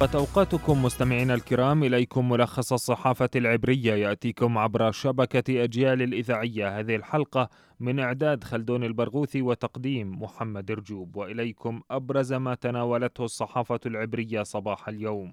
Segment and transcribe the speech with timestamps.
[0.00, 3.94] أوقاتكم مستمعينا الكرام؟ إليكم ملخص الصحافة العبرية.
[3.94, 6.78] يأتيكم عبر شبكة أجيال الإذاعية.
[6.78, 7.48] هذه الحلقة
[7.80, 11.16] من إعداد خلدون البرغوثي وتقديم محمد رجوب.
[11.16, 15.32] وإليكم أبرز ما تناولته الصحافة العبرية صباح اليوم.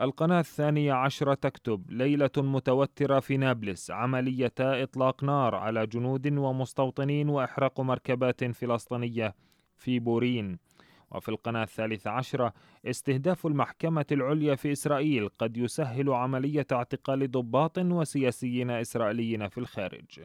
[0.00, 3.90] القناة الثانية عشرة تكتب ليلة متوترة في نابلس.
[3.90, 9.34] عمليتا إطلاق نار على جنود ومستوطنين وإحراق مركبات فلسطينية
[9.76, 10.58] في بورين.
[11.14, 12.52] وفي القناة الثالثة عشرة
[12.86, 20.20] استهداف المحكمة العليا في إسرائيل قد يسهل عملية اعتقال ضباط وسياسيين إسرائيليين في الخارج.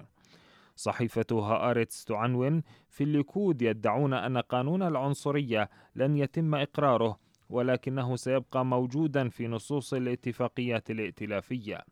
[0.76, 7.20] صحيفة هآرتس تعنون في الليكود يدعون أن قانون العنصرية لن يتم إقراره
[7.50, 11.86] ولكنه سيبقى موجودا في نصوص الاتفاقيات الائتلافية.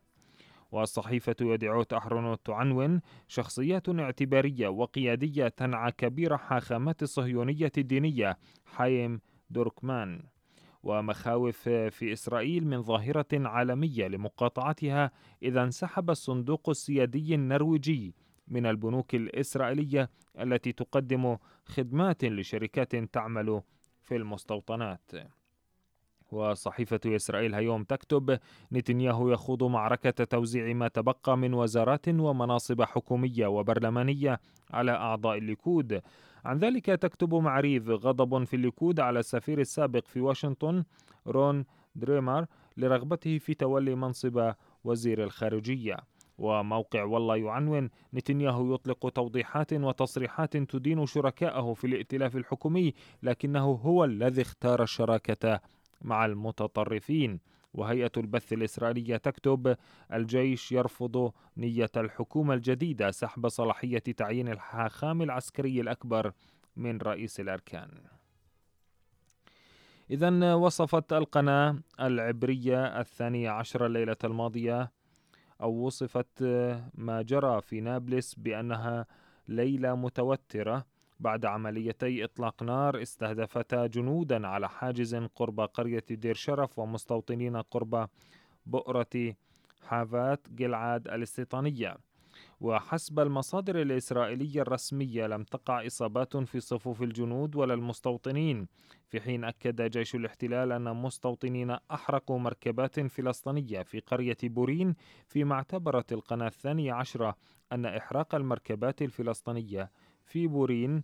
[0.72, 8.38] والصحيفة يدعوت أحرونوت تعنون شخصيات اعتبارية وقيادية تنعى كبير حاخامات الصهيونية الدينية.
[8.66, 10.22] حايم دوركمان.
[10.82, 15.10] ومخاوف في إسرائيل من ظاهرة عالمية لمقاطعتها
[15.42, 18.14] إذا انسحب الصندوق السيادي النرويجي
[18.48, 23.62] من البنوك الإسرائيلية التي تقدم خدمات لشركات تعمل
[24.02, 25.10] في المستوطنات.
[26.32, 28.38] وصحيفة إسرائيل هيوم تكتب
[28.72, 36.00] نتنياهو يخوض معركة توزيع ما تبقى من وزارات ومناصب حكومية وبرلمانية على أعضاء الليكود.
[36.44, 40.84] عن ذلك تكتب معاريف غضب في الليكود على السفير السابق في واشنطن
[41.26, 44.52] رون دريمر لرغبته في تولي منصب
[44.84, 45.96] وزير الخارجية.
[46.38, 54.42] وموقع والله يعنون نتنياهو يطلق توضيحات وتصريحات تدين شركائه في الائتلاف الحكومي لكنه هو الذي
[54.42, 55.60] اختار الشراكة
[56.02, 57.40] مع المتطرفين.
[57.74, 59.76] وهيئة البث الإسرائيلية تكتب
[60.12, 66.32] الجيش يرفض نية الحكومة الجديدة سحب صلاحية تعيين الحاخام العسكري الأكبر
[66.76, 67.90] من رئيس الأركان.
[70.10, 74.92] إذا وصفت القناة العبرية الثانية عشر الليلة الماضية
[75.60, 76.42] أو وصفت
[76.94, 79.06] ما جرى في نابلس بأنها
[79.48, 80.86] ليلة متوترة.
[81.20, 88.08] بعد عمليتي إطلاق نار استهدفتا جنودا على حاجز قرب قرية دير شرف ومستوطنين قرب
[88.66, 89.34] بؤرة
[89.82, 91.96] حافات جلعاد الاستيطانية.
[92.60, 98.66] وحسب المصادر الإسرائيلية الرسمية لم تقع إصابات في صفوف الجنود ولا المستوطنين
[99.08, 104.94] في حين أكد جيش الاحتلال أن مستوطنين أحرقوا مركبات فلسطينية في قرية بورين
[105.26, 107.36] فيما اعتبرت القناة الثانية عشرة
[107.72, 109.90] أن إحراق المركبات الفلسطينية
[110.28, 111.02] في بورين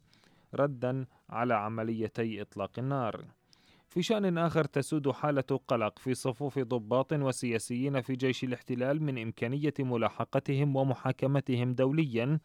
[0.54, 3.24] ردا على عمليتي إطلاق النار
[3.88, 9.74] في شأن آخر تسود حالة قلق في صفوف ضباط وسياسيين في جيش الاحتلال من إمكانية
[9.78, 12.38] ملاحقتهم ومحاكمتهم دوليا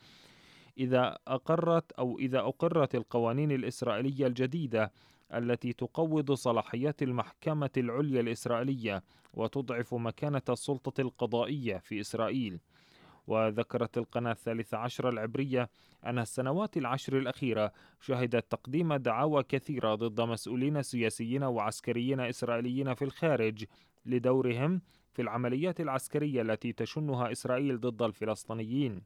[0.77, 4.91] إذا أقرت أو إذا أقرت القوانين الإسرائيلية الجديدة
[5.33, 9.03] التي تقوض صلاحيات المحكمة العليا الإسرائيلية
[9.33, 12.59] وتضعف مكانة السلطة القضائية في إسرائيل.
[13.29, 15.69] وذكرت القناة الثالثة عشر العبرية
[16.05, 23.65] أن السنوات العشر الأخيرة شهدت تقديم دعاوى كثيرة ضد مسؤولين سياسيين وعسكريين إسرائيليين في الخارج
[24.05, 24.81] لدورهم
[25.13, 29.01] في العمليات العسكرية التي تشنها إسرائيل ضد الفلسطينيين.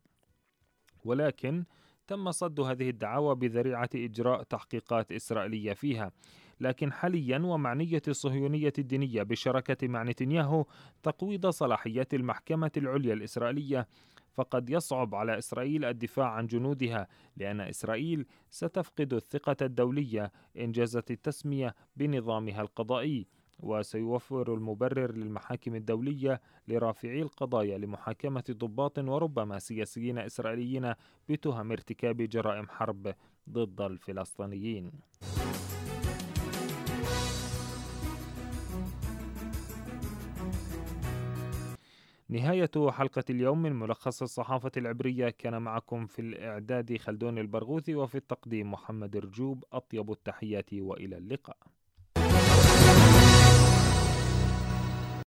[1.05, 1.63] ولكن
[2.07, 6.11] تم صد هذه الدعاوى بذريعة إجراء تحقيقات إسرائيلية فيها.
[6.59, 10.65] لكن حاليا ومعنية الصهيونية الدينية بالشراكة مع نتنياهو
[11.03, 13.87] تقويض صلاحيات المحكمة العليا الإسرائيلية
[14.33, 21.75] فقد يصعب على إسرائيل الدفاع عن جنودها لأن إسرائيل ستفقد الثقة الدولية إن جازت التسمية
[21.95, 23.27] بنظامها القضائي
[23.59, 30.93] وسيوفر المبرر للمحاكم الدولية لرافعي القضايا لمحاكمة ضباط وربما سياسيين إسرائيليين
[31.29, 33.13] بتهم ارتكاب جرائم حرب
[33.49, 34.91] ضد الفلسطينيين.
[42.33, 48.71] نهاية حلقة اليوم من ملخص الصحافة العبرية كان معكم في الإعداد خلدون البرغوثي وفي التقديم
[48.71, 49.65] محمد رجوب.
[49.71, 51.57] أطيب التحيات وإلى اللقاء.